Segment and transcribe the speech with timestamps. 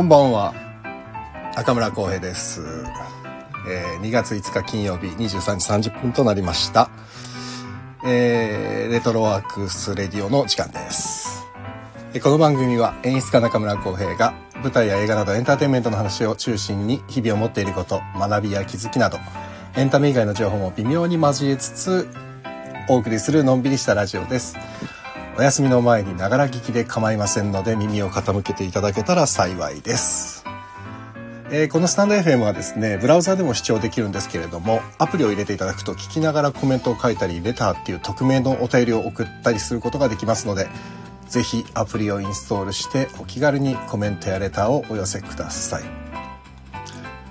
[0.00, 0.54] こんばんは。
[1.54, 2.62] 中村浩平です、
[3.68, 6.90] えー2月5日金曜日23時30分となりました、
[8.02, 11.46] えーレトロワークスレディオの時間です。
[12.22, 14.32] この番組は演出家中村浩平が
[14.62, 19.18] 舞台や映画などエンターテインメントの話を中心に日々を持っていること学びや気づきなど
[19.76, 22.08] エンタメ以外の情報も微妙に交えつつ
[22.88, 24.56] お送りするのんびりしたラジオです。
[25.40, 30.44] お休みの前にながら聞きで構いませんので耳を傾けていただけたら幸いです。
[31.50, 40.68] えーこのスタンド FM はですね、ブラウザでも視聴できるんですけれども、アプリを入れていただくと聞きながらコメントを書いたり、レターっていう匿名のお便りを送ったりすることができますので、
[41.26, 45.84] ぜひアプリをインストールしてお気軽にコメントやレターをお寄せください。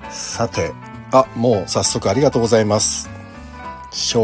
[0.09, 0.71] さて、
[1.11, 3.07] あ、もう早速ありがとうございます。
[3.91, 4.23] 小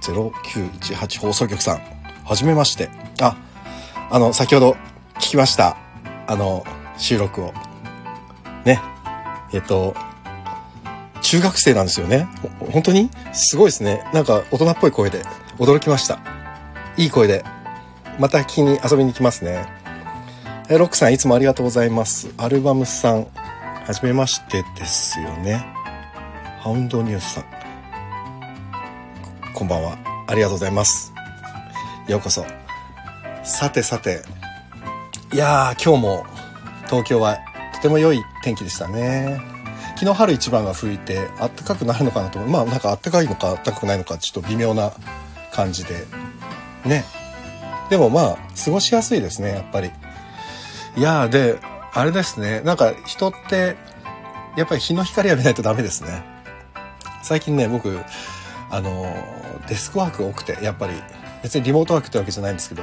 [0.00, 1.80] 0918放送局さん、
[2.24, 2.99] はじめまして。
[3.20, 3.36] あ、
[4.10, 4.76] あの、先ほど
[5.16, 5.76] 聞きました。
[6.26, 6.64] あの、
[6.96, 7.52] 収録を。
[8.64, 8.80] ね。
[9.52, 9.94] えっと、
[11.22, 12.28] 中学生なんですよね。
[12.72, 13.10] 本当に？
[13.32, 14.04] すごいですね。
[14.12, 15.22] なんか大人っぽい声で
[15.58, 16.18] 驚きました。
[16.96, 17.44] いい声で。
[18.18, 19.66] また聞きに遊びに来ますね。
[20.68, 22.32] えロックさんいつもありがとうございます。
[22.36, 23.26] アルバムさん、
[23.86, 25.64] はじめましてですよね。
[26.60, 27.44] ハウンドニュースさん。
[29.54, 29.96] こんばんは。
[30.26, 31.12] ありがとうございます。
[32.06, 32.44] ようこそ。
[33.50, 34.22] さてさて。
[35.32, 36.26] いやー、今日も
[36.86, 37.38] 東京は
[37.74, 39.40] とても良い天気でしたね。
[39.96, 42.50] 昨日春一番が吹いて暖かくなるのかなと思う。
[42.50, 44.92] まあなんか暖かいのか暖かくないのかちょっと微妙な
[45.52, 46.06] 感じで。
[46.86, 47.04] ね。
[47.90, 49.90] でもまあ過ごしやすいですね、やっぱり。
[50.96, 51.58] いやー、で、
[51.92, 52.60] あれですね。
[52.60, 53.76] なんか人って
[54.56, 56.22] やっぱり日の光浴びないとダメですね。
[57.22, 58.00] 最近ね、僕、
[58.70, 59.12] あの、
[59.68, 60.94] デスクワーク多くて、やっぱり、
[61.42, 62.82] 別にリモートワークってわけじゃないんですけど、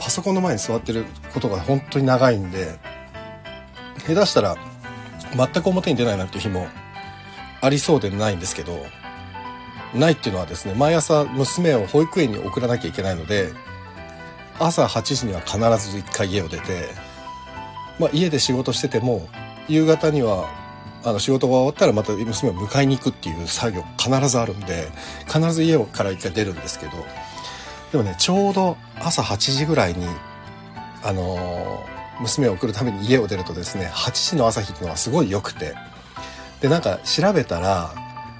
[0.00, 2.78] パソコンの前に座ってることが本当に長いんで、
[4.06, 4.56] 下手したら、
[5.36, 6.66] 全く表に出ないなんて日も
[7.60, 8.84] ありそうでないんですけど、
[9.94, 13.52] ないっていうのはですね、毎朝娘を保育園に送らなきゃいけないので、
[14.58, 15.58] 朝8時には必
[15.90, 16.88] ず一回家を出て、
[17.98, 19.28] まあ家で仕事してても、
[19.68, 20.48] 夕方には
[21.04, 24.88] あの仕事が終わったらまた娘を迎えに行くっていう作業必ずあるんで
[25.26, 26.92] 必ず家から一回出るんですけど
[27.92, 30.06] でもねちょうど朝8時ぐらいに
[31.02, 31.84] あの
[32.20, 35.74] 娘を送るために家を出るとですね8時の朝日っていうのはすごい良くて
[36.60, 37.94] でなんか調べたら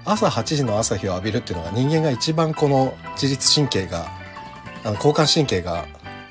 [0.05, 4.09] 朝8時の朝日を浴びるっていうのが人間が一番この自律神経が
[4.85, 5.87] あの交感神経が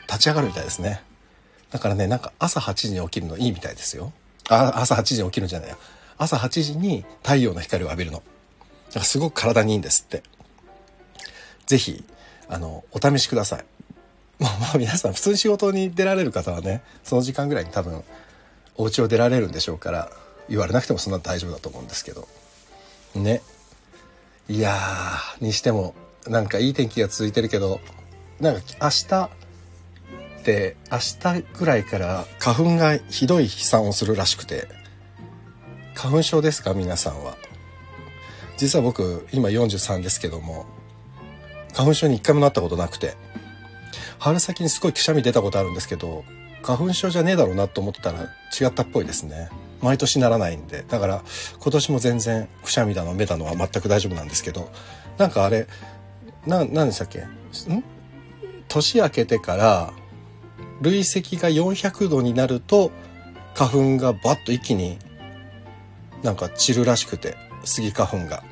[0.08, 1.02] 立ち上がるみたいですね
[1.72, 4.12] だからねなんか朝8時に起きるのいいみたいですよ
[4.50, 5.78] あ朝8時に起きるんじゃないや
[6.19, 8.22] 朝8時に太陽の光を浴びるの。
[8.94, 10.22] だかすごく体にいいんですって。
[11.66, 12.03] ぜひ、
[12.50, 13.66] あの、お試しください。
[14.40, 18.04] まあまあ皆さん普通に仕事に出られる方はね、その時間ぐらいに多分、
[18.76, 20.12] お家を出られるんでしょうから、
[20.50, 22.28] 言われなくてもそんな大丈夫だと思うんですけど。
[23.16, 23.42] ね。
[24.48, 25.94] いやー、にしても、
[26.28, 27.80] なんかいい天気が続いてるけど、
[28.40, 29.30] なんか明日、
[30.44, 34.70] で明日ぐらいから花粉がひどい飛散をするらしくて
[35.94, 36.74] 花粉症ですか？
[36.74, 37.36] 皆さんは
[38.56, 40.66] 実は僕今43ですけども
[41.74, 43.16] 花粉症に一回もなったことなくて。
[44.19, 46.25] 春先にすごいくしゃみ出たことあるんですけど
[46.62, 48.24] 花粉症じゃねえだろうなと思ってたら
[48.59, 49.50] 違ったっぽいですね。
[49.81, 50.84] 毎年ならないんで。
[50.90, 51.24] だから
[51.58, 54.69] 今年も全然くしゃみだの目だのは全く大丈夫なんですけど。
[55.18, 55.68] なんかあれ
[56.46, 57.19] な何でしたっけ？
[57.19, 57.84] ん？
[58.68, 59.94] 年明けてから
[60.81, 62.91] 累積が400度になると
[63.56, 64.97] 花粉がバッと一気に
[66.24, 67.38] なんか散るらしくて。
[67.63, 68.44] スギ花粉が。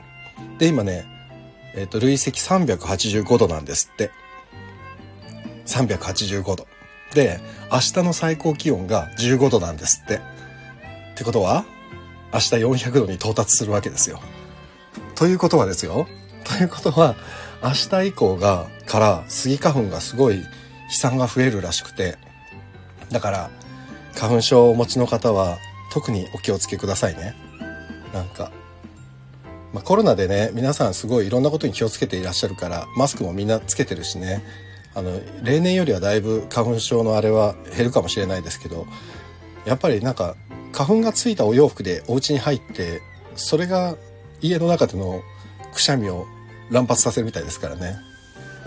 [0.60, 1.06] で今ね、
[1.78, 4.12] えっと累積385度なんですって。
[5.66, 6.68] 385度。
[7.14, 7.40] で
[7.72, 10.16] 明日の最高気温が15度なんですって。
[10.16, 10.20] っ
[11.16, 11.66] てことは
[12.34, 14.20] 明日400度に到達するわけですよ。
[15.16, 16.08] ということはですよ。
[16.44, 17.16] ということは
[17.64, 20.44] 明日以降がからスギ花粉がすごい
[20.90, 22.18] 飛散が増えるらしくて
[23.12, 23.50] だから
[24.16, 25.58] 花粉症をお持ちの方は
[25.92, 27.36] 特にお気をつけくださいね
[28.14, 28.52] なんか、
[29.74, 34.44] まあ、コロナでね皆さんすごいいろんなことに気をつけていらっしゃるからマスクもみんなつけてるしね。
[34.96, 38.88] あの例年よりはだいぶ花粉症のあれは減るかもしれないですけど
[39.64, 40.36] やっぱりなんか
[40.72, 43.02] 花粉がついたお洋服でお家に入って
[43.36, 43.96] それが
[44.42, 45.22] 家の中での
[45.72, 46.26] くしゃみを
[46.72, 47.96] 乱発させるみたいですからね。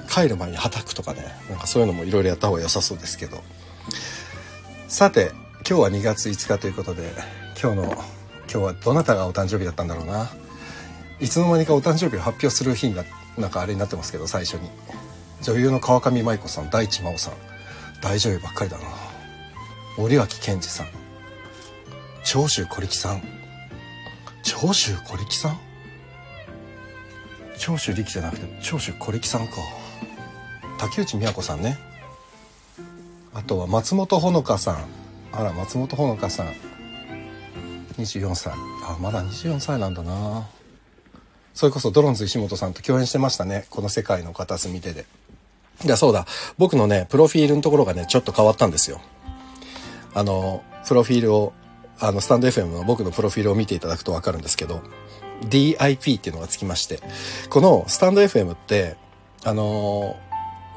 [0.09, 3.43] 帰る前にはたくとかねなんかそういうのもいろいろやった方が良さそうですけど。
[4.87, 5.31] さて
[5.69, 7.13] 今日は2月5日ということで
[7.61, 8.05] 今日の今
[8.49, 10.31] 日はどなたがお誕生日だったんだろうな。
[11.21, 13.05] いつの間にかお誕生日を発表する日にな
[13.37, 14.71] なんかあれになってますけど最初に。
[15.43, 17.35] 女優の川上舞子さん大地真央さん。
[18.03, 18.85] 大女優ばっかりだな。
[19.97, 20.87] 森脇健児さん。
[22.25, 23.23] 長州小力さん。
[24.43, 25.59] 長州小力さん？
[27.59, 29.53] 長州力じゃなくて長州小力さんか。
[30.79, 31.79] 竹内美和子さんね。
[33.35, 34.85] あとは松本穂香さん。
[35.33, 36.55] あら松本穂香さん。
[37.99, 38.53] 24歳。
[38.85, 40.49] あまだ24歳なんだな。
[41.61, 43.67] それこそドロンズ石本さんと共演してましたね。
[43.69, 45.05] この世界の片隅でで。
[45.85, 46.25] いやそうだ。
[46.57, 48.99] 僕のねプロフィールのところがねちょっと変わったんですよ。
[50.15, 51.53] あのプロフィールを
[51.99, 54.81] あのスタンド FM の僕のプロフィールを見ていただくと分かるんですけど
[55.51, 56.99] DIP っていうのがつきまして
[57.51, 58.97] このスタンド FM って
[59.45, 60.17] あの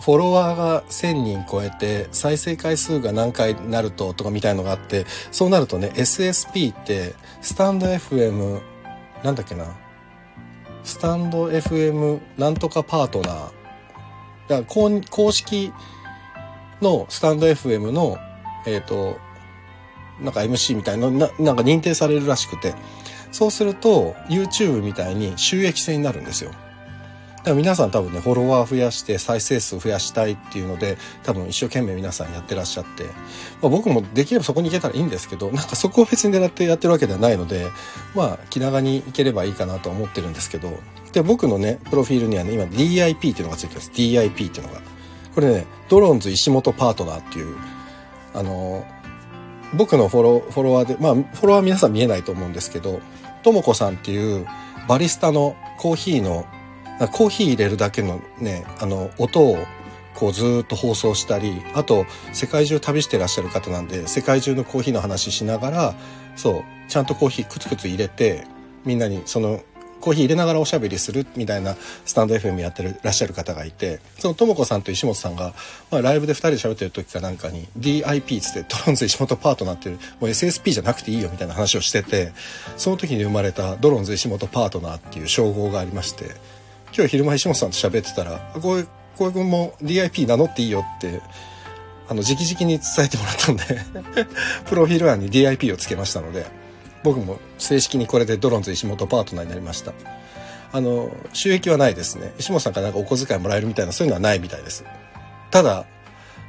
[0.02, 8.62] フォロワーが1000人超えて再生回数が何回になるととかみたいのがあってそうなるとね SSP ってスタンド FM
[9.24, 9.82] なんだっけな
[10.84, 13.52] スタンド FM なんとかパートナー。
[14.50, 15.72] だ公公式
[16.82, 18.18] のスタンド FM の
[18.66, 19.18] えっ、と
[20.22, 22.74] なんか MC みたいなななんか認定されるらしくて。
[23.34, 26.52] そうすると YouTube みたいに収益性になるんですよ。
[27.44, 33.04] だから皆さん多分ね、フォロワー増やして再生数増やしたいっていうので、多分一生懸命皆さんやってらっしゃって、
[33.62, 37.68] まあ、僕もできればそこに行けたらいいんですけど、なんかそこを別に狙ってやってるわけではないので、
[38.16, 40.80] まあ気長に行ければいいかなと思ってるんですけど、
[41.12, 43.92] で、僕のね、プロフィールにはね、今 DIP っていうのがついてます。
[43.94, 44.82] DIP っていうのが。
[45.36, 47.58] これね、ドローンズ石本パートナーっていう、
[48.34, 48.86] あの、
[49.74, 53.02] 僕のフォロフォロワーで、まあ、フォロワー皆さん見えないと思うんですけど、
[53.44, 54.48] ともこさんっていう
[54.88, 56.46] バリスタのコーヒーの
[57.12, 59.58] コーヒー入れるだけのね、あの、音を
[60.14, 65.96] こうずっと放送したり、あと世界中旅してらっしゃる方なんで、世界中のコーヒーの話しながら、
[66.36, 68.46] そう、ちゃんとコーヒーくつくつ入れて、
[68.86, 69.62] みんなにその
[70.04, 75.54] コーヒー入れながらおしゃべりするみたいなスタンド FM やってるらっしゃる方がいて、そのともこさんと石本さんが、
[75.92, 82.34] まあ、ライブで2人で喋ってる時かなんかに DIP つってトロンズ石本パートナーっていう、もう SSP じゃなくていいよみたいな話をしてて、
[82.76, 86.26] その時に生まれたドロンズ石本パートナーっていう称号がありまして、
[86.96, 88.88] 今日昼間石本さんと喋ってたら、こう、
[89.18, 91.22] こう君も DIP 名乗っていいよって、
[92.08, 93.64] あの、直々に伝えてもらったんで
[94.66, 96.46] プロフィール欄に DIP をつけましたので、
[97.04, 99.94] 僕も正式にこれでドロンズ石本パートナーになりました。
[100.72, 102.34] あの、収益はないですね。
[102.40, 104.84] 石本さんからなんかお小遣いもらえるみたいな、そういうのはないみたいです。
[105.52, 105.86] ただ、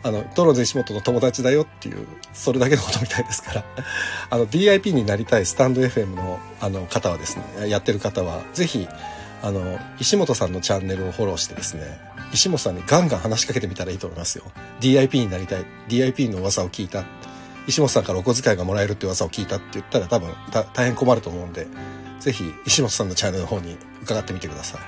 [0.03, 3.65] あの、ドロンズ石本の友達だよっていう、それだけのことみたいですから、
[4.31, 8.87] あの、DIP になりたいスタンド FM の、あの、方はですね、やってる方は、ぜひ、
[9.45, 12.01] あの、石本さんのチャンネルをフォローしてですね、
[12.33, 14.45] 石本さんにガンガン話しかけてみたらいいと思いますよ。
[14.81, 15.67] DIP になりたい。
[15.87, 17.05] DIP の噂を聞いた。
[17.67, 20.31] 石本さんからお小遣いがもらえるって噂を聞いたって言ったら多分
[20.73, 21.67] 大変困ると思うんで、
[22.21, 24.81] ぜひ石本さんのチャンネルの方に伺ってみてください。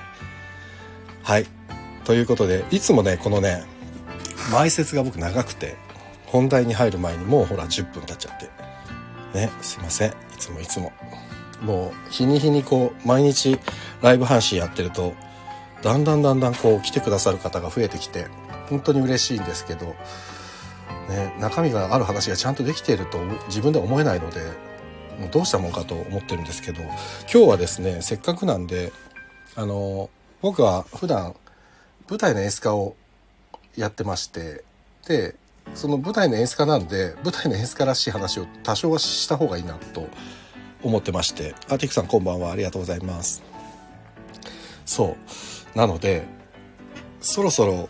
[1.21, 1.45] はい。
[2.03, 3.63] ということで、いつもね、このね、
[4.51, 5.75] 前説が僕長くて、
[6.25, 8.49] 本題に入る前にもうほら10分経っちゃって。
[9.37, 10.09] ね、すいません。
[10.09, 10.91] いつもいつも。
[11.61, 13.59] もう日に日にこう毎日
[14.01, 15.13] ライブ配信やってると
[15.81, 18.27] だんだんだんだんこう来てくださる方が増えてきて
[18.69, 19.95] 本当に嬉しいんですけど、
[21.09, 24.41] ね、中身がある話がちゃんとできていると自分では思えないので
[25.19, 28.91] もうどうしたもんかと思ってるんですけど今日はですねせっかくなんで
[29.55, 30.09] あの
[30.41, 31.35] 僕は普段
[32.09, 32.95] 舞台の演出家を
[33.75, 34.63] やってまして
[35.07, 35.35] で
[35.73, 40.07] その舞台の演出家なんで舞台の演出家らしい話を多少はした方がいいなと
[40.83, 42.51] 思ってまして、あ、ティクさんこんばんは。
[42.51, 43.43] ありがとうございます。
[44.85, 45.17] そ
[45.75, 45.77] う。
[45.77, 46.25] なので、
[47.19, 47.89] そろそろ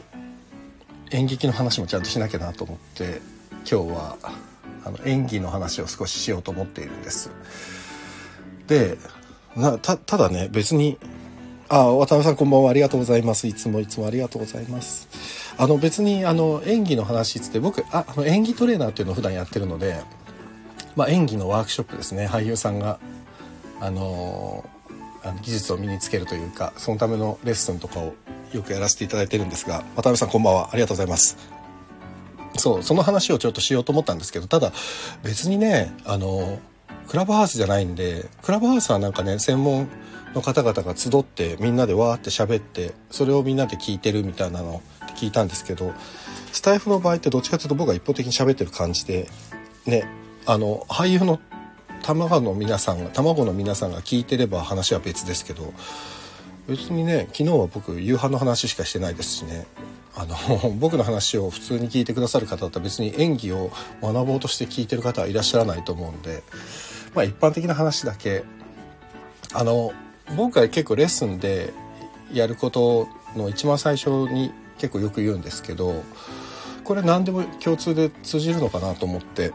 [1.12, 3.22] 演劇の話もちゃんとしなきゃなと思って、
[3.70, 4.18] 今日は
[4.86, 7.32] あの演技の話を少ししようと思っているんです。
[8.68, 8.98] で、
[9.56, 10.98] なたただね、別に、
[11.70, 12.70] あ、渡辺さんこんばんは。
[12.70, 13.48] ありがとうございます。
[13.48, 15.08] いつもいつもありがとうございます。
[15.58, 20.02] あの別にあの演技の話っつって僕ああの演技トレーナーっていうのを普段やってるので
[20.98, 22.28] まあ、演技のワークショップですね。
[22.28, 23.00] 俳優さんが、
[23.80, 28.16] あのー、技術を身につけるというかそのためのレッスンとかを
[28.54, 30.70] よくやらせていただいてるんですが渡辺さんこんばんは。
[30.72, 31.38] ありがとうございます。
[32.56, 34.72] そうその話をちょっとしようと思ったんですけどただ
[35.22, 36.60] 別にねあの
[37.08, 39.88] クラブハウスじゃないんでクラブハウスはなんかね専門
[40.34, 45.94] の方々が集ってみんなでわーって喋ってそれをみんなで聞いてるみたいなのって聞いたんですけど
[46.52, 49.30] スタイフの場合ってどっちかというと僕が一方的に喋ってる感じで
[49.86, 50.08] ね
[50.48, 51.40] あの俳優の
[52.04, 55.74] 卵の皆さんが卵の皆さんが聞いてれば話は別ですけど
[56.70, 59.68] 別にね昨日は僕夕飯の話しかしてないですしね。
[60.16, 60.36] あの
[60.80, 66.44] 僕の話を普通に聞いてくださる方だったら別に演技を学ぼうとして聞いてる方はいらっしゃらないと思うんで。
[67.14, 68.44] まあ一般的な話だけ。
[69.54, 69.92] あの
[70.38, 71.74] 僕は結構レッスンで
[72.34, 76.04] やることの一番最初に結構よく言うんですけど
[76.84, 79.52] これ何でも共通で通じるのかなと思って。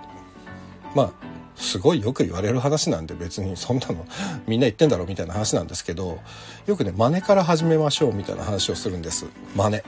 [0.95, 1.13] まあ
[1.57, 4.07] すごいよく言われる話なんで別にそんなの
[4.47, 6.19] みんな言ってんだろみたいな話なんですけど
[6.67, 9.27] よくね真似から始めましょうみたいな話をするんです。
[9.55, 9.83] 真似。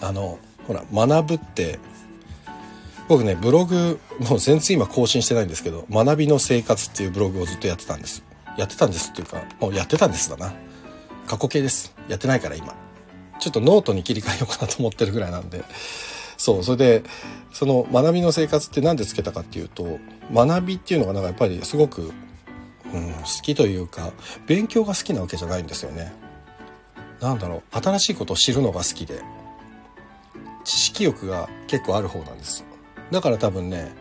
[0.00, 1.78] あのほら学ぶって
[3.08, 8.22] 僕ねブログもう全然今更新してないんですけど学びの生活っていうブログをずっとやってたんです。
[8.56, 10.52] やってたんですっていうかもうやってたんですだな。
[11.26, 11.94] 過去形です。
[12.08, 12.74] やってないから今。
[13.40, 15.64] ちょっとノートに切り替えようかなと思ってるぐらいなんで。
[16.42, 17.02] そうそれで
[17.52, 20.00] その学びの生活って何でつけたかっていうと
[20.34, 24.12] 学びっていうのがなんかやっぱりすごく、うん、好きというか
[24.48, 26.12] 勉強が好きなわけじゃないんですよね。
[27.20, 29.22] なんだろう新しいことを知るのが好きで
[30.64, 32.64] 知識欲が結構ある方なんです。
[33.12, 33.92] だから多分ね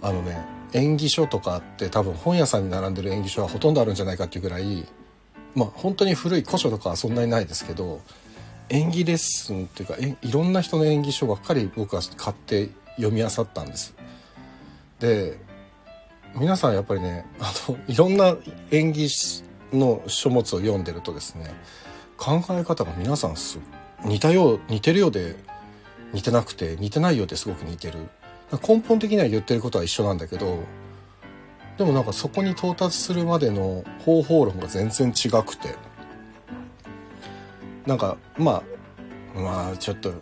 [0.00, 4.86] あのね演技書とかって多分本屋さんに並んでる演技書はほとんどあるんじゃないかっていうぐらい
[5.54, 8.00] まあ本当に古い古書とかはそんなにないですけど
[8.70, 13.94] 演技レッスンっていうかいろんな人の演技書ばっかり僕は買って読み漁ったんです。
[14.98, 15.38] で
[16.34, 18.36] 皆さんやっぱりねあのいろんな
[18.70, 19.08] 演技
[19.72, 21.54] の書物を読んでるとですね
[22.16, 23.34] 考え方が皆さん
[24.04, 25.36] 似たよう似てるようで
[26.12, 28.08] 似てなくて似てないようですごく似てる。
[28.66, 30.60] 根本的には言ってることは一緒なんだけど
[31.76, 35.87] でもなんかそこに到達するまでの方法論が全然違くて。
[37.88, 38.62] なんかま
[39.34, 40.12] あまあちょっと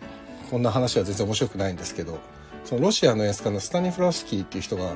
[0.49, 2.17] こんな話は全然面白くないんですけど
[2.63, 4.95] そのロシアの演出家のスタニフラスキーっていう人が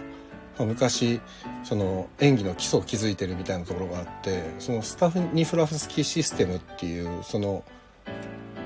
[0.58, 1.20] 昔
[1.64, 7.66] その演技の基礎を築いてるみたいなところがあってそのスタニフラフスキーシステムっていうその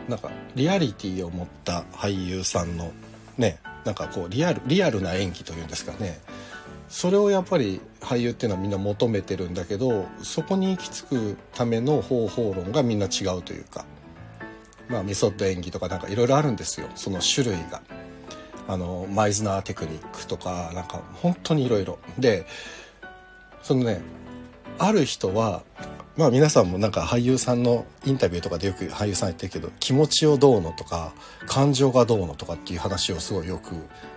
[0.07, 2.91] なんかリアリティを持った俳優さんの
[3.39, 6.19] ねなんかこうリアルリアルな演技というんですかね。
[6.87, 13.85] それをやっぱり俳優っていうのはみんな求めてるんだけどそこに行き着くための方法論がみんな違うというか
[14.87, 17.81] まあメソッド演技とかなんかいろいろあるんですよその種類が。
[18.67, 21.99] あのマイズナーテクニックとかなんか本当にいろいろ。
[22.17, 22.47] で
[23.61, 24.01] そのね
[24.79, 25.63] ある人は
[26.17, 31.13] まあ皆さんもなんか俳優さんのインタビューとかでよく俳優さん言ってるけど気持ちをどうのとか
[31.45, 33.75] 感情がどうのとかっていう話をすごいよく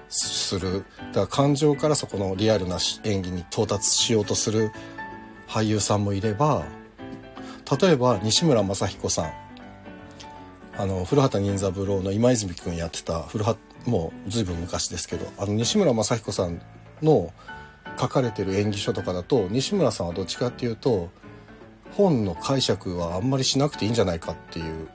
[0.09, 0.85] する。
[1.13, 4.73] だから感情からそこのリアルな演技に到達しようとする
[5.47, 6.65] 俳優さんもいれば
[7.81, 9.33] 例えば西村雅彦さん。
[10.79, 16.63] あの古畑任三郎の今泉君やってた古畑もう随分昔ですけどあの西村雅彦さん
[17.03, 17.33] の
[17.99, 21.11] 書かれてる演技書とかだと西村さんはどっちかっていうと
[21.93, 24.89] 本の解釈はあんまりしなくていいんじゃないかっていう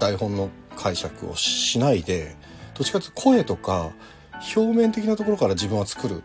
[0.00, 2.36] 台本の解釈をしないで
[2.74, 3.92] どっちかというと声とか
[4.56, 6.22] 表面的なところから自分は作る。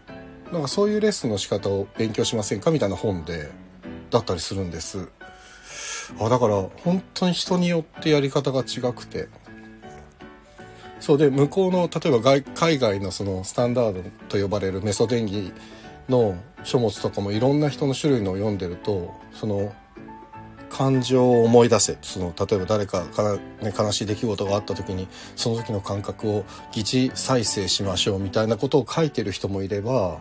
[0.51, 3.51] なんかそういうレッスンの仕方を勉強しませんかみたいな本で
[4.11, 5.09] だったりするんです。
[6.19, 9.27] あだから本当に人によってやり方が違くて。
[10.99, 15.51] そうで向こうの例えば外海外のそのスタンダードと呼ばれるメソ電儀
[16.07, 19.73] の書物とかもいろんな人の種類のを読んでるとその
[20.73, 21.99] 感情を思い出せ。
[22.01, 30.17] その例えば誰かから、ね、悲しい出来事があった時にその時の感覚を疑似再生しましょうみたいなことを書いてる人もいれば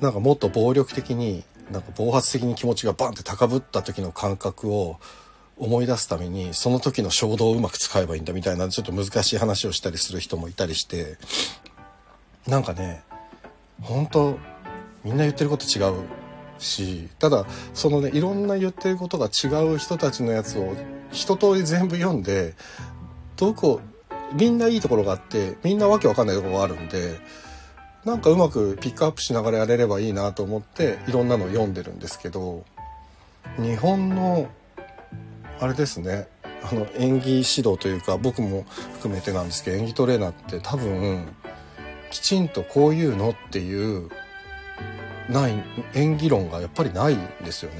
[0.00, 4.98] なんかもっと暴力的になんか暴発的に気持ちがバンって高ぶった時の感覚を
[5.58, 11.18] 思い出すためにその時の衝動をうまく使えばいいんだみたいなちょっと難しい話をしたりする人もいたりして
[12.46, 13.02] なんかね
[13.82, 14.38] 本当
[15.04, 16.17] みんな言ってること違う。
[16.58, 20.74] しただそのねいろんな言ってることが違う人たちのやつを
[21.10, 22.54] 一通り全部読んで
[23.36, 23.80] どこ
[24.34, 27.18] みんないいところがあってみんなわけわかんないところがあるんで
[28.04, 32.64] なんかうまくピックアップしながらやれればいいなと思っていろんなのを読んでるんですけど
[33.58, 34.48] 日本の
[35.60, 36.28] あれですね
[36.62, 41.26] あの演技指導というか僕も含めてなんですけど演技トレーナーって多分
[42.10, 44.10] きちんとこういうのっていう
[45.28, 45.62] ない
[45.94, 47.76] 演技論がやっぱりないんですよね。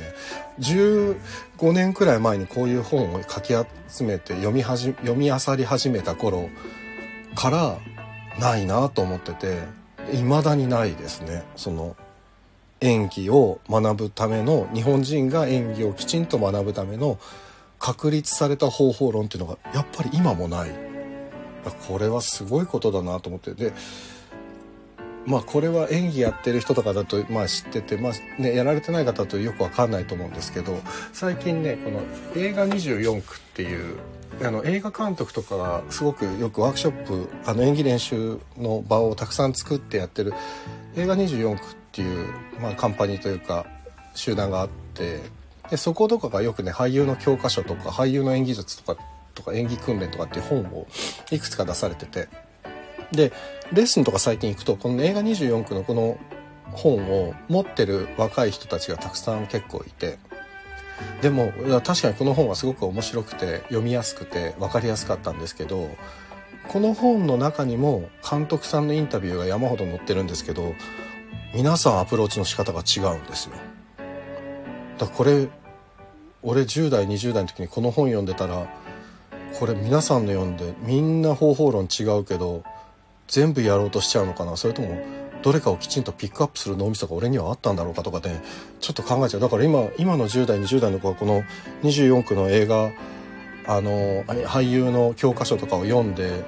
[0.60, 3.54] 15年くらい前にこういう本を書き
[3.88, 6.50] 集めて読みはじ読み漁り始めた頃
[7.34, 7.78] から
[8.38, 9.62] ないなと思ってて
[10.12, 11.44] 未だにないですね。
[11.56, 11.96] その
[12.80, 17.18] 演技を学ぶための日本人が演技をきちんと学ぶための
[17.78, 20.70] 確立された方法論っていうのがやっぱり今もない。
[21.86, 23.52] これはすごいことだなと思って。
[23.52, 23.72] で
[25.28, 30.80] まあこれは演技やってる人とかだとまあ知ってて、まあね、やられてない方とよくわかんないと思うんですけど
[31.12, 32.00] 最近ねこの
[32.34, 33.98] 映画24区っていう
[34.42, 40.32] あの映画監督とかがすごくよくワークショップあの演技練習の場をたくさん作ってやってる
[40.96, 42.28] 映画24区っていう、
[42.60, 43.66] まあ、カンパニーというか
[44.14, 45.20] 集団があって
[45.70, 49.02] でそことかがよくね俳優の教科書とか俳優の演技術とか
[49.34, 50.86] とか演技訓練とかっていう本を
[51.30, 52.28] いくつか出されてて
[53.12, 53.32] で
[53.72, 56.18] レッスンとか最近行くとこの映画24区のこの
[56.72, 60.18] 本を持ってる若い人たちがたくさん結構いて
[61.22, 61.52] でも
[61.84, 65.88] 確かにこの本はすごく面白くて読みやすくて分かりやすかったんですけど
[66.68, 70.74] この本の中にも監督さんのインタビューが山ほど載ってるんですけど
[71.54, 73.54] 皆さんアプローチの仕方が違うんですよ。
[74.98, 75.48] だこれ
[76.42, 78.68] 俺10代20代の時にこの本読んでたら
[79.58, 82.62] これ皆さんの読んでみんな方法論違うけど
[83.28, 84.56] 全部やろうとしちゃうのかな？
[84.56, 84.98] それとも
[85.42, 88.42] どれかをきちんとピックアップする脳みそが俺にはあったんだろうかとかね
[88.80, 89.40] ちょっと考えちゃう。
[89.40, 91.44] だから今今の10代20代の子はこの
[91.82, 92.90] 24区の映画
[93.66, 96.44] あの俳優の教科書とかを読んで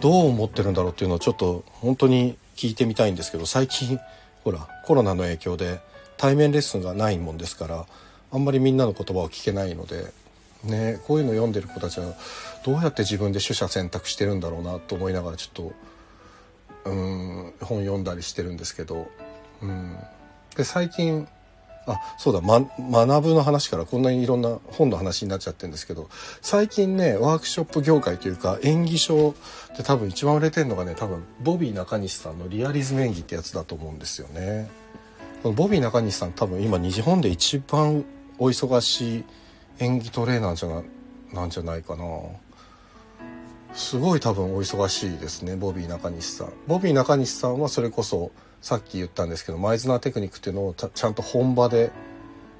[0.00, 3.98] どう思ってるんだろうっていうのをちょっと本当に聞いてみたいんですけど最近
[4.44, 5.80] ほらコロナの影響で
[6.16, 7.86] 対面レッスンがないもんですから
[8.32, 10.12] あんまりみんなの言葉を聞けないので、
[10.64, 12.14] ね、こういうの読んでる子たちは
[12.64, 15.72] どうやって自分で取捨選択してるんだろうなと思いながらちょっと
[16.84, 19.08] うん本読んだりしてるんですけど、
[19.62, 19.96] うん、
[20.56, 21.26] で最近
[21.86, 22.60] あそうだ、ま、
[23.06, 26.08] 学ぶの話からこんなにいろんな本の話になっちゃってるんですけど
[26.40, 29.34] 最近ねワークショップ業界というか演技書
[29.76, 34.70] で多分一番売れてるのがね多分ボビー中西さんのリアリズム演技ってやつだと思うんですよね。
[35.42, 38.04] このボビー中西さん多分今日本で一番
[38.38, 39.24] お忙しい
[39.80, 40.82] 演技トレーナーじゃな
[41.32, 42.04] なんじゃないかな。
[43.72, 46.52] すごい多分お忙しいですねボビー中西さん。
[46.66, 51.90] ボビー中西さんはそれこそさっき言ったんですけどマイズナーテクニックっていうのをちゃんと本場で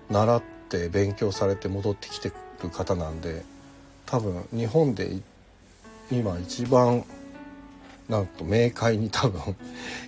[0.08, 3.42] 習って勉強されて戻ってきてる方なんで
[4.06, 5.16] 多分日本で
[6.10, 7.04] 今一番
[8.08, 9.56] なんと明快に多分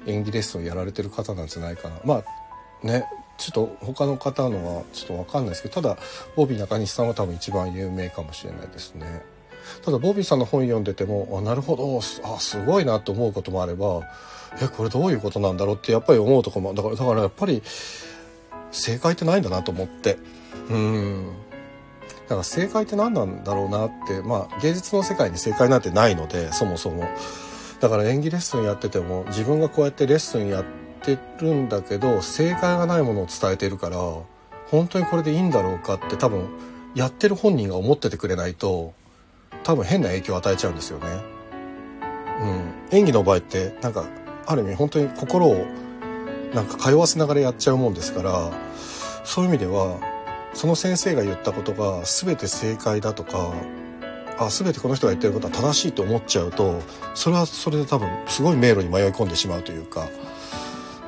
[0.07, 2.23] 演技レッスンをやられてる方なんじゃないかなま
[2.83, 3.05] あね
[3.43, 5.97] ちょっと他の方のはちょっと分かんないですけどただ
[6.37, 9.25] ボビー中西さんは多分一番有名かもしれないですね。
[9.85, 14.03] ただボビーさんの本読んでてもあなるほどあすごいなと思うこともあれば
[14.61, 17.63] えこれどういうことなんだろうってやっぱり思うとこもだからだからやっぱり
[18.71, 20.19] 正解ってないんだなと思って。
[20.71, 21.33] うん。
[22.23, 27.05] だから正解って何なんだろうなってまあ芸術の世界に正解なんてないのでそもそも。
[27.81, 33.97] だから演技レッスンやってても自分がこうやってレッスンやっててるんだけど正解がないものを伝えてるから
[34.71, 36.49] 本当にこれでいいんだろうかって多分
[36.95, 38.95] やってる本人が思っててくれないと
[39.65, 41.07] 多分変な影響を与えちゃうんですよね。
[42.91, 44.07] うん、演技の場合ってなんか
[44.47, 45.67] ある意味本当に心を
[46.55, 48.51] なんか通わせながらやっちゃうもんですから
[49.25, 50.01] そういう意味では
[50.55, 53.53] その先生が言ったことが全て正解だとか
[54.39, 56.81] あ全てこの人が言ってることは正しいと思っちゃうと
[57.15, 60.09] それはそれで多分すごい迷路に迷い込んでしまうというか、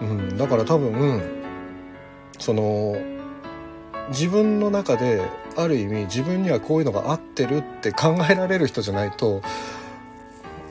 [0.01, 1.23] うん、だから多分
[2.39, 2.97] その
[4.09, 5.23] 自分の中で
[5.57, 9.43] ある意味自分にはこういうのが合ってるって考えられる人じゃないと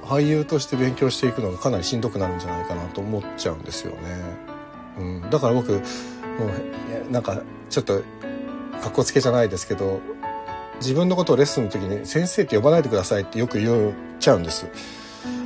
[0.03, 4.53] 俳優として勉強していくのがかなりしんどくなるんじゃないかなと思っちゃうんですよね。
[4.99, 5.79] うん、だから僕も
[7.09, 8.03] うなんかちょっと
[8.81, 10.01] かっこつけじゃないですけど
[10.79, 14.67] 自分のことをレッスンの時に「先生って呼ばないでください」ってよく言っちゃうんです。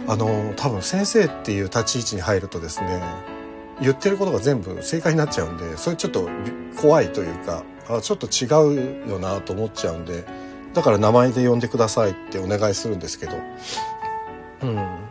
[0.07, 3.01] あの多分先生っていう立ち位置に入るとですね
[3.81, 6.29] 言ってることが全部正解になっちゃうんでそれちょっと
[6.79, 10.25] 怖いというかあちょっと違うよなと思っちゃうんで
[10.73, 13.37] だから名前で呼んでくださいってお願いするんですけど。
[14.61, 15.07] うん。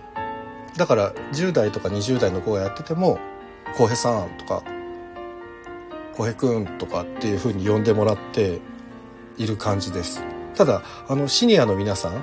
[0.77, 3.19] だから10代とか20代の子がやってても
[3.77, 4.63] 「浩平さん」とか
[6.15, 8.61] 「浩平くん」とかっていうふうに呼んでもらって
[9.39, 10.23] いる感じです。
[10.55, 12.19] ただあのシニアの皆さんあ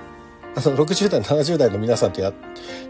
[0.57, 2.31] の60代70代の皆さんとや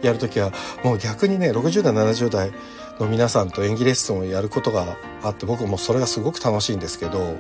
[0.02, 0.52] やるときは
[0.84, 2.52] もう逆にね60代70代
[3.00, 7.38] の皆さんと演技レッスンをやることがあって僕もそれがすごく楽しいんですけど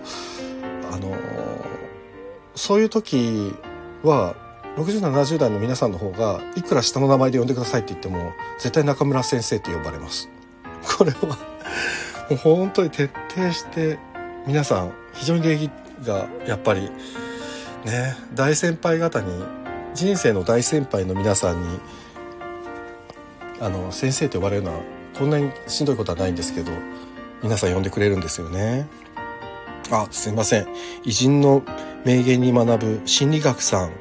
[0.91, 1.15] あの
[2.55, 3.53] そういう時
[4.03, 4.35] は
[4.75, 10.29] 6070代の皆さんの方がいくら下の名前で呼んでくださいって言っても絶対中村先生って呼ばれます。
[10.97, 11.37] これは
[12.29, 13.99] もう本当に徹底して
[14.45, 15.69] 皆さん非常に礼儀
[16.03, 16.89] がやっぱり
[17.85, 19.43] ね大先輩方に
[19.93, 21.79] 人生の大先輩の皆さんに
[23.61, 24.81] あの先生って呼ばれるのは
[25.17, 26.71] こんなにしんどいことはないんですけど
[27.41, 28.87] 皆さん呼んでくれるんですよね
[29.91, 30.67] あすいません
[31.03, 31.63] 偉人の
[32.05, 33.91] 名言に学ぶ心理学さん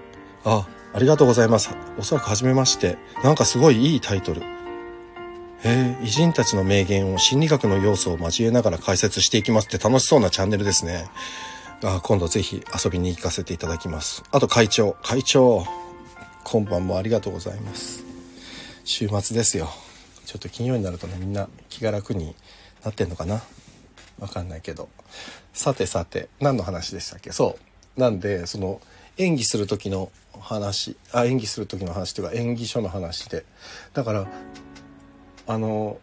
[0.45, 1.71] あ、ありがとうございます。
[1.99, 2.99] おそらく初めまして。
[3.23, 4.43] なんかすごいいいタイトル。
[5.65, 11.09] え偉人たちの名言を心理学の要素を交えながら解説していきますって楽しそうなチャンネルですね。
[11.85, 14.25] あ今度ぜひ遊びに行かせていただきます。
[14.33, 15.65] あと会長、会長、
[16.45, 18.05] 今晩もありがとうございます。
[18.85, 19.69] 週末ですよ。
[20.27, 22.35] ちょっと金曜になるとね、みんな気が楽に
[22.85, 23.43] なってんのかな？
[24.19, 24.89] わかんないけど。
[25.53, 27.33] さてさて、何の話でしたっけ？
[27.33, 27.59] そ
[27.97, 28.01] う。
[28.01, 28.81] なんで、その、
[29.19, 33.45] 演技する時の話あ演技する時の話というか演技書の話で
[33.93, 34.27] だから
[35.47, 35.99] あの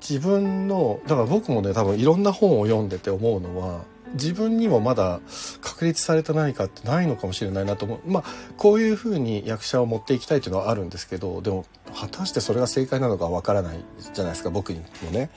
[0.00, 5.20] 自分のだから僕もね多分いろんな本を読んでて思うのは自分にもまだ
[5.60, 8.10] 確立された何かってないのかもしれないなと思う。
[8.10, 8.24] まあ
[8.56, 15.30] こういうふうに役者を持っていきたいというのはあるんですけどでも果たしてそれが正解なのかわからないじゃないですか僕にもね。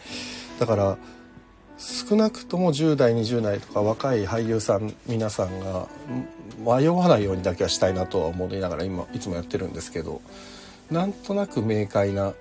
[0.59, 0.97] だから
[1.77, 5.87] 少なくとも10代20代とか若い俳優さん皆さんが
[6.59, 10.21] 迷わないようにだけはしたいなとは思いながら今いつもやってるんですけど
[10.89, 12.33] なんとなく明快な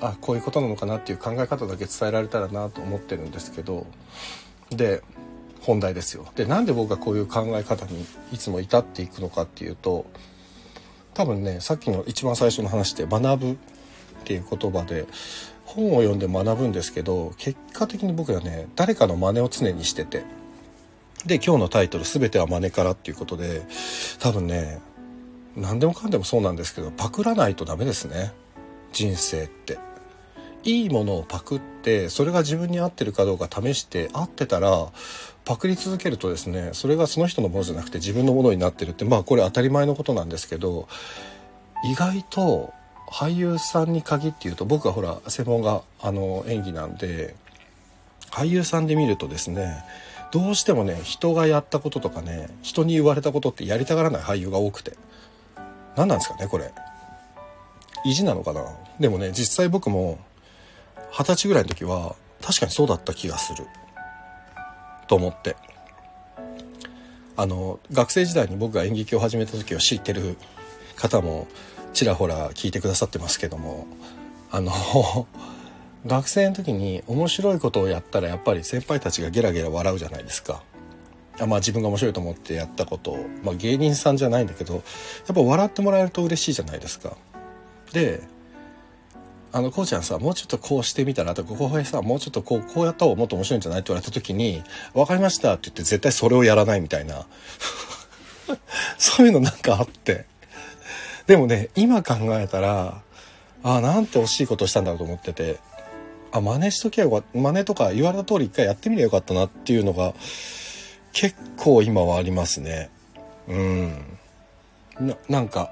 [0.00, 3.86] あこういうことなのかなっていう考え方だけ伝えられたらなと思ってるんですけど
[4.70, 5.02] で
[5.62, 6.26] 本題ですよ。
[6.34, 10.06] でなんで僕がこういう考え方にいつも至っていくのかっていうと
[11.14, 13.56] 多分ねさっきの一番最初の話で「学ぶ」っ
[14.24, 15.06] ていう言葉で
[15.64, 20.24] 本を読んで学ぶんですけど結果的に僕はね誰かの真似を常にしてて
[21.26, 23.62] で今日のタイトル「全ては真似から」っていうことで
[24.18, 24.80] 多分ね
[25.56, 28.32] 何でもかんでもそうなんですけどパクらないとダメですね
[28.92, 29.78] 人生って。
[30.64, 34.90] いいものをパクってそれが自分に合ってるかどうか試して合ってたら
[35.44, 40.88] パクり続けるとですねそれがその人のものじゃなくて自分のものになってるってまあこれ当たり前のことなんですけど
[41.84, 42.72] 意外と
[43.10, 47.34] 俳優さんに限って言うと僕はほら専門があの演技なんで
[48.30, 49.84] 俳優さんで見るとですね
[50.30, 54.96] どうしてもね人がやったこととかね人に言われたことってやりたがらない俳優が多くて。
[55.96, 56.72] 何なんですかねこれ。
[58.04, 58.64] 意地なのかな。
[58.98, 60.18] でもね実際僕も
[61.12, 63.66] 二十歳ぐらいの時は確かにそうだった気がする
[65.06, 65.56] と思って
[67.36, 70.36] あの学生時代に僕が演劇を始めた時を知ってる
[70.96, 71.46] 方も
[71.92, 73.86] ちらほら聞いてくださってますけども
[74.50, 74.72] あの
[76.06, 80.62] 学生の時に面白いことをやったらやっぱり先輩たちがゲラゲラ笑うじゃないですか。
[81.38, 84.80] あまあ自分が面白いと思ってやったことを、まあ、芸人さんじゃないんだけどや
[85.32, 87.16] っぱ笑ってもらえると嬉しいじゃないですか。
[87.92, 88.22] で
[89.54, 94.62] あの、こうちゃんさ、もうちょっとこうしてみたら、あとか、こうさ、もうちょっとこう、こうやった方がもっと面白いんじゃないって言われた時に、
[94.94, 97.26] わかりましたって言って絶対それをやらないみたいな。
[98.96, 100.24] そういうのなんかあって。
[101.26, 103.02] でもね、今考えたら、
[103.62, 105.58] ああ、なんて惜しいことしたんだろうと思ってて、
[106.32, 110.14] あ、真似しときゃよかった、真似とか言われた通り一回やってみりゃよかったなっていうのが、
[111.12, 112.90] 結構今はありますね。
[113.48, 114.18] うん。
[114.98, 115.70] な、なんか、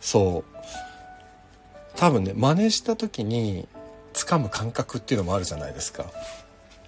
[0.00, 0.59] そう。
[2.00, 3.68] 多分ね真似した時に
[4.14, 6.06] 掴む感覚っていうのもあるじゃないですか。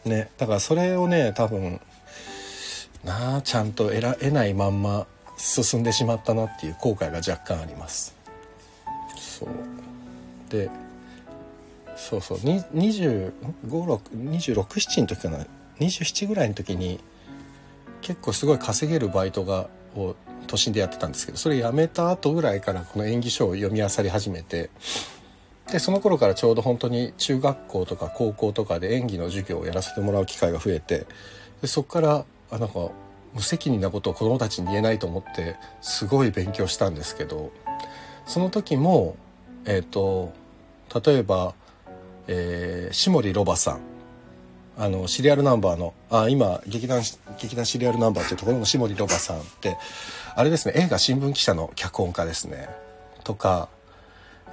[0.07, 1.83] ね、だからそれをね多分
[3.05, 4.01] なあちゃんと得
[4.33, 8.16] ないまんま進んでしまったなっていう後悔が若干あります。
[9.18, 9.48] そう
[10.51, 10.70] で
[11.94, 15.44] そうそう252627の時かな
[15.79, 17.01] 27ぐらいの時に
[18.01, 24.70] 結構すごい稼げるバイトがを都心でやってたんですけどそれ辞めた後ぐらいからこの演技書を読み漁り始めて
[25.70, 31.07] でその頃からちょうど本当に中学校とか高校とかで演技の授業をやらせてもらう機会が増えて
[31.61, 32.90] でそこからあなんか
[33.35, 37.50] 無責任なことを子どもたちに言えないと思ってすごい勉強したんですけど
[38.26, 39.16] その時も
[39.64, 40.33] えっ、ー、と
[41.07, 41.55] 例えば、
[42.26, 43.81] えー、下森ロバさん。
[44.78, 47.02] あのシリアルナンバーのあ今劇団
[47.38, 49.76] 劇団シリアルナンバーっていうところの下森ロバさんって
[50.35, 52.68] あれですね映画新聞記者の脚本家ですね。
[53.25, 53.68] とか、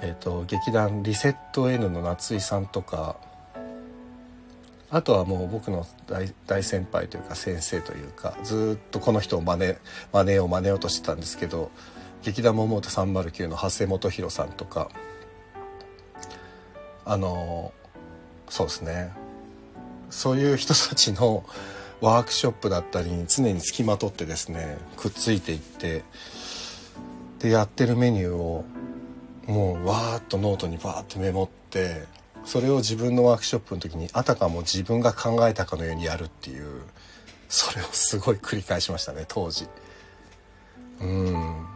[0.00, 3.16] えーと、劇団リセット N の夏井さんとか
[4.90, 9.74] あとはもう僕の大大先輩というか先生というかずっとこの人を真似
[10.12, 11.70] 真似を真似ようとしてたんですけど
[12.22, 14.90] 劇団桃唄309の長谷基弘さんとか
[17.04, 17.72] あの
[18.48, 19.12] そうですね。
[20.10, 21.44] そういう人たちの
[22.00, 26.02] ワークショップだったりに常につきまとってですねくっついていって
[27.38, 28.64] でやってるメニューを
[29.46, 32.04] もうわーっとノートにバーってメモって
[32.44, 36.82] それを自分のワークショップの時にあたかも自分が考えたかのようにやるっていう
[37.48, 39.66] それをすごい繰り返しましたね当時。
[41.00, 41.66] うん。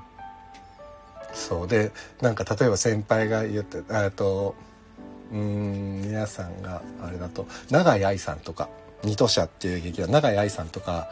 [1.32, 1.68] そう。
[1.68, 4.54] でなんか例えば先輩が言ってえっと
[5.32, 8.68] うん皆さんがあれだと永井愛さんとか。
[9.04, 11.08] 二都社っていう劇団永井愛さんとか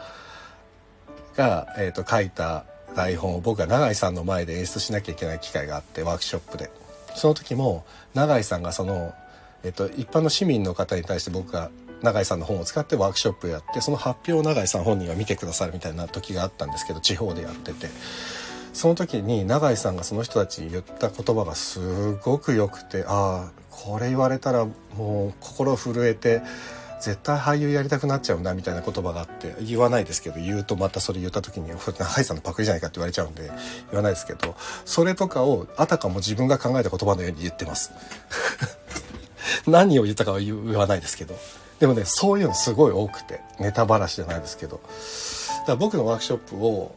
[1.35, 6.69] が、えーと、書いた台本を僕が永井さんの前で演出しなきゃいけない機会があってワークショップで。
[7.15, 9.13] その時も永井さんがその、
[9.63, 11.69] えーと、一般の市民の方に対して僕が
[12.01, 17.87] 永井さんの本を使ってワークショップをやってその発表を永井さん本人が見てくださるみたいな時があったんですけど地方でやってて。
[18.73, 24.65] その時に永井さんがその人たちに言った言葉がすごく良くてああこれ言われたら
[24.97, 26.41] もう心震えて
[27.03, 33.51] 絶対俳優やりたくなっちゃうなみたいな言葉があって言わないですけど言うとまたそれ言った時に「永井さんのパクリじゃないか」って言われちゃうんで
[33.91, 37.91] 言わないですけどそれとかをあたかも自分が考えた言葉のように言ってます。
[39.67, 41.37] 何を言ったかは言わないですけど。
[41.79, 44.77] でもねそういうのすごい多くてネタばらしじゃないですけど。
[44.77, 46.95] だから僕のワークショップを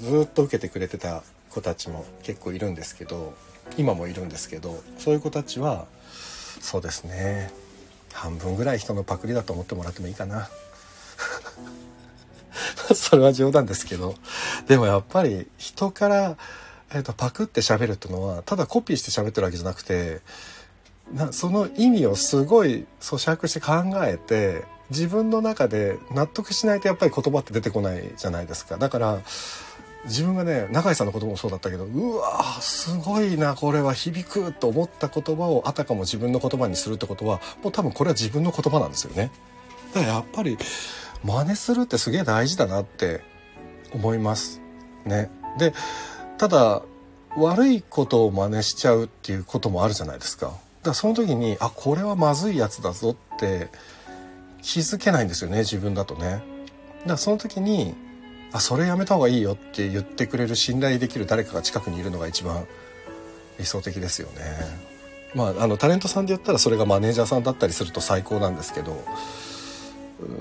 [0.00, 3.34] ずっと受けてくれてた子たちも結構いるんですけど
[3.76, 5.84] 今もいるんですけどそういう子たちは
[6.62, 7.50] そうですね。
[8.20, 10.50] 半分ぐらい人のパクリだと思ってもらってもいいかな。
[12.94, 14.14] それは冗談ですけど。
[14.68, 16.36] でもやっぱり人から、
[16.92, 20.20] えーと、パクって喋るっていうのはただコピーして喋ってるわけじゃなくて
[21.14, 28.76] なその意味をすごい咀嚼して考えて自分の中で納得しないとやっぱり言葉って出てこないじゃないですか。
[28.76, 29.20] だから
[30.04, 39.30] 自分がね永井さんの言葉もそうだったけどうわすごいなこれは響くと思った言葉をあたかも自分の言葉にするってことはもう多分これは自分の言葉なんですよね。
[39.94, 40.56] だからやっぱり
[41.22, 43.20] 真似するってすげえ大事だなって
[43.92, 44.60] 思います。
[45.04, 45.30] ね。
[45.58, 45.74] で
[46.38, 46.82] ただ
[47.36, 50.46] 悪いことを真似しちゃうっていうこともあるじゃないですか。
[50.46, 53.68] だからその時にあこれはまずいやつだぞって
[54.62, 56.22] 気づけないんですよね自分だとね。
[56.22, 56.42] だか
[57.04, 57.94] らその時に
[58.52, 62.66] あそれやめた方がいいよって言ってくれる信頼できる誰かが近くにいるのが一番
[63.58, 64.90] 理想的ですよね。
[65.34, 68.96] まあ、あのタレントさんで言ったらそれがマネージャーさんだったりすると最高なんですけど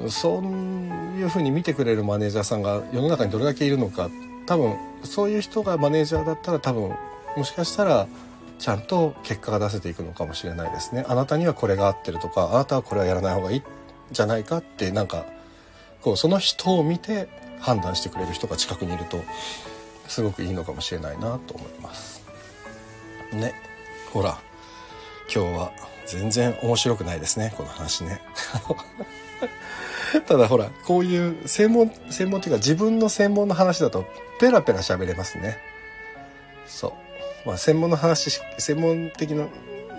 [0.09, 4.09] そういうふうに見てくれるマネージャーさんが世の中にどれだけいるのか
[4.47, 6.95] 多分そういう人がマネージャーだったら多分
[7.37, 8.07] もしかしたら
[8.57, 11.05] ちゃんと結果が出せていくのかもしれないですね。
[11.07, 13.63] あなたにはこれが合ってるとかあなたはこれはやらない方がいい
[14.11, 15.25] じゃないかってなんか
[16.01, 19.23] こうその人を見て判断してくれる人が近くにいると
[20.07, 22.23] すごくいいのかもしれないなと思います。
[23.31, 23.53] ね。
[24.11, 24.39] ほら。
[25.33, 25.71] 今日は
[26.07, 27.53] 全然面白くないですね。
[27.55, 28.19] この話ね。
[30.25, 30.71] ただほら。
[30.85, 34.05] こういう専門専門っていうか自分の専門の話だと
[34.39, 35.59] ペラペラ喋れますね。
[36.65, 36.95] そ
[37.45, 37.47] う。
[37.47, 39.47] まあ専門の話専門的な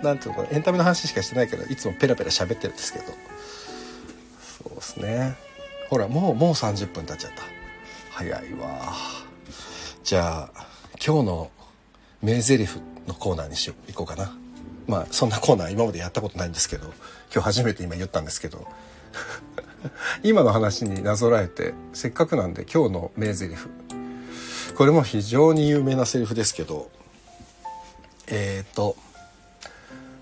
[0.03, 0.57] なんていうのかな。
[0.57, 3.05] エンタメの話しかしてないけどいつもペラペラ喋ってるんですけど。
[3.05, 3.13] そ
[4.69, 5.50] うですね。
[5.91, 7.43] ほらもうもう30分経っちゃった。
[8.11, 8.93] 早いわ。
[10.05, 10.67] じゃあ
[11.05, 11.51] 今日の
[12.21, 14.33] 名台詞のコーナーにしよう行こうかな。
[14.87, 16.85] まあそんなコーナー今までやったことないんですけど
[17.33, 18.65] 今日初めて今言ったんですけど。
[20.23, 23.55] 今の話になぞらえてせっかくなんで今日の名台詞。
[24.77, 26.89] これも非常に有名なセリフですけど
[28.27, 28.95] えっ、ー、と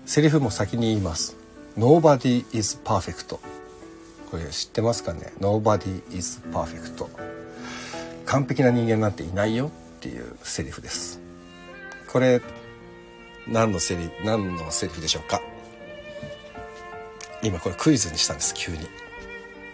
[0.04, 1.36] セリフも先に言います。
[1.78, 3.38] Nobody is perfect
[4.30, 7.06] これ知ってますかね？Nobody is perfect.
[8.26, 11.20] 完璧な人間なんていないよっていうセリフです。
[12.12, 12.40] これ
[13.48, 15.40] 何のセリ何のセリフでしょうか？
[17.42, 18.78] 今これクイズにしたんです急に。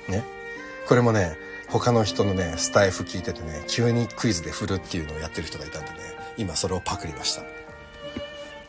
[0.09, 0.25] ね？
[0.89, 1.37] これもね
[1.69, 5.97] 他の人のねスタイフ聞いててね急にクイズで振るっていうのをやってる人がいたんでね
[6.39, 7.43] 今それをパクりました。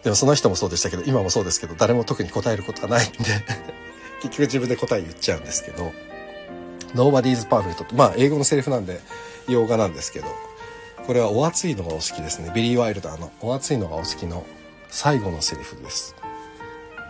[0.04, 3.17] でもその人もそうでしたけど今もそうですけど誰も特に答えることがないんで。
[4.21, 5.91] 結局自分で答え言っちゃうんですけど
[6.93, 8.99] Nobody's perfect ってまあ英語のセリフなんで
[9.47, 10.27] 洋画なんですけど
[11.06, 12.51] これはお熱いのがお好きですね。
[12.53, 14.45] ビリー・ワイルダーのお熱いのがお好きの
[14.89, 16.15] 最後のセリフです。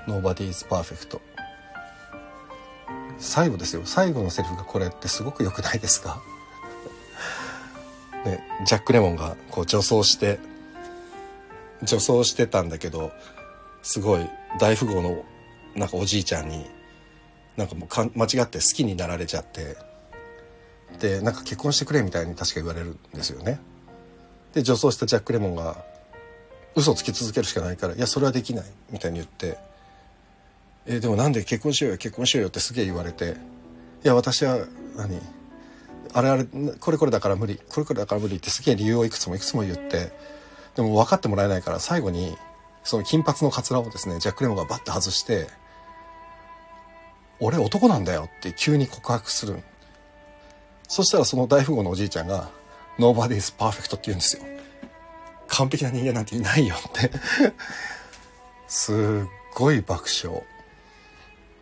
[0.07, 1.19] Nobody's perfect
[3.17, 3.81] 最後ですよ。
[3.85, 6.21] 最後のセリフがこれってすごく良くないですか？
[8.25, 10.39] ね、ジャック・レモンがこう女装して
[11.81, 13.11] 女装してたんだけど
[13.81, 15.23] すごい大富豪の
[15.75, 16.65] なんかおじいちゃんに
[17.57, 19.75] なんかもう間違って好きになられちゃって。
[20.99, 23.59] でなんか結婚してくれみたいに確か言われるんですよね。
[24.53, 25.83] で女装したジャック・レモンが
[26.75, 29.57] 嘘つき続けるしかないから「いやそれはできない」みたいに言って
[30.87, 33.35] 「えでもなんで結婚しようよ結婚しようよ」ってすげえ言われて
[34.03, 34.59] 「いや私は
[34.95, 35.21] 何？
[36.13, 36.45] あれあれ
[36.79, 37.57] これこれだから無理。
[37.69, 40.11] これこれだから無理」ってすげえ理由をいくつもいくつも言って。
[40.75, 42.37] でも分かってもらえないから最後に
[42.83, 45.47] その金髪のカツラをですねジャック・レモンがバッて外して
[47.39, 49.61] 「俺男なんだよ」って急に告白する
[50.87, 52.49] そしたらその大富豪のおじいちゃんが
[52.97, 54.43] 「Nobody is perfect」って言うんですよ。
[55.47, 57.11] 完璧な人間なんていないよって
[58.67, 58.95] すっ
[59.55, 60.43] ごい爆笑。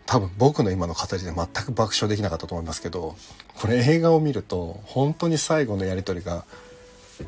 [0.05, 3.15] 多分僕の今の語りで全く爆笑できなかったと思いますけど
[3.55, 6.45] これ映画を見ると本当に最後のやり取りが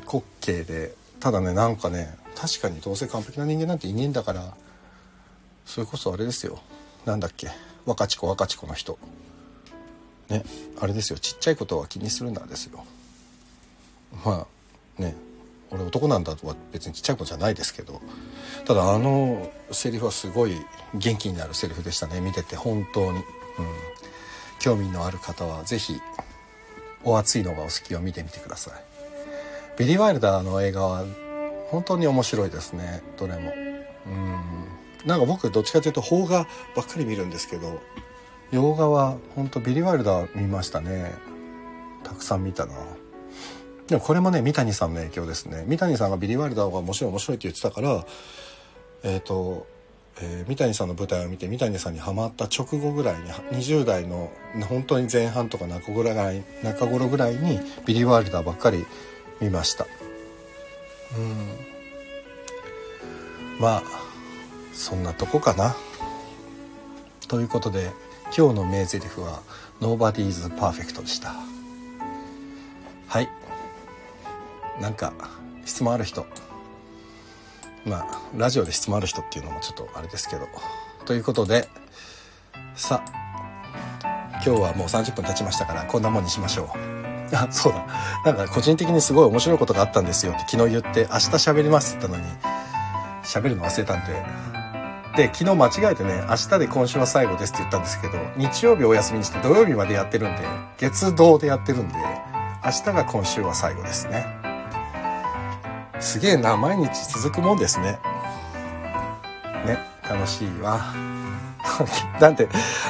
[0.06, 4.54] 滑稽でただねなんかね確かにどうせ完璧な人間なんていねえんだから
[5.66, 6.60] それこそあれですよ
[7.04, 7.50] なんだっけ
[7.88, 8.98] 若智子若智子の人。
[10.28, 10.44] ね
[10.78, 11.18] あれですよ。
[11.18, 12.84] ちっちゃいことは気にするんだですよ。
[14.24, 14.46] ま
[14.98, 15.16] あね
[15.70, 18.00] 俺男なんだとは別にちっちゃいことじゃないですけど。
[18.66, 20.54] ただあのセリフはすごい
[20.94, 22.20] 元気になるセリフでしたね。
[22.20, 23.24] 見てて本当に、うん、
[24.60, 25.98] 興味のある方は是非
[27.04, 28.74] 「お熱いのがお好き」を見てみてください。
[29.78, 31.04] ビリー・ワイルダーの映画は
[31.70, 33.02] 本当に面白いですね。
[33.16, 33.52] どれも。
[34.06, 34.57] うん。
[35.04, 37.80] なんか僕どっちかというと邦画ばっかり見るんですけど
[38.50, 41.14] 洋画は本当ビリー・ワイルダー見ましたね。
[42.02, 42.74] たくさん見たな。
[43.86, 45.64] でもこれもね三谷さんの影響ですね。
[45.66, 48.06] 三谷さんがビリー・ワイルダーが面白い面白いって言ってたから
[49.02, 49.66] えっ、ー、と、
[50.20, 54.30] えー、三谷さんの舞台を見て三谷さんにハマった直後ぐらいに20代の
[54.68, 58.86] 本当に前半とか中頃ぐらい中頃ぐらいにビリー・ワイルダーばっかり
[59.40, 59.86] 見ました。
[61.16, 61.46] うん。
[63.60, 64.07] まあ
[64.78, 65.74] そんなとこかな。
[67.26, 67.90] ということで
[68.26, 69.42] 今日の名台詞は
[69.82, 71.34] 「Nobody's Perfect」でした。
[73.08, 73.28] はい。
[74.80, 75.12] なんか
[75.64, 76.24] 質問ある人。
[77.84, 80.48] まあラジオで質問ある人っていうのもちょっとあれですけど。
[81.04, 81.68] ということで
[82.76, 86.70] さあ今日はもう30分経ちましたからこんなもんにしましょ
[87.32, 87.36] う。
[87.36, 87.84] あそうだ。
[88.24, 92.38] なんか個人的にすごい面白いことがあったんですよって昨日言って明日喋りますって言ったのに
[93.24, 94.57] 喋るの忘れたんで
[95.18, 100.42] で昨日間違えてね明日で今週は最後ですって言ったんですけど日曜日お休みにして土曜日までやってるんで
[100.76, 101.94] 月堂でやってるんで
[102.64, 104.26] 明日が今週は最後ですね。
[106.00, 107.98] すげえな毎日続くもんですね。
[109.64, 109.78] ね
[110.08, 110.80] 楽しいわ。
[112.20, 112.48] なんて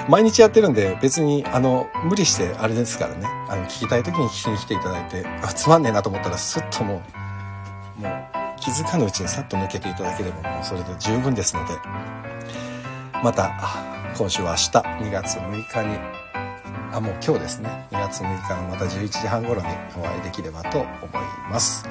[0.09, 3.27] 毎日やってるんで別にあの無理してあれですからね。
[3.49, 7.03] あの聞きたい時に聞きに来ていただいてあつまんねえなと思ったらスッとも
[7.99, 12.18] うもう気づかぬうちにさっと抜けていただければもうそれで十分ですので。
[13.23, 13.53] また
[14.17, 14.71] 今週は明日
[15.09, 15.99] 2月6日に
[16.93, 17.87] あもう今日ですね。
[17.91, 19.67] 2月6日のまた11時半頃に
[19.99, 20.89] お会いできればと思い
[21.51, 21.87] ます。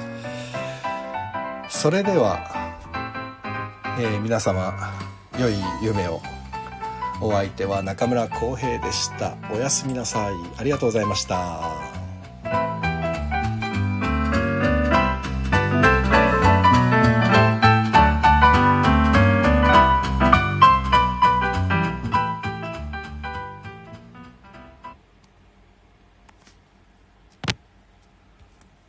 [1.68, 2.40] それでは、
[4.00, 4.74] えー、皆様
[5.38, 6.20] 良い夢を
[7.20, 9.36] お相手は中村浩平でした。
[9.52, 10.34] おやすみなさい。
[10.56, 11.87] ありがとうございました。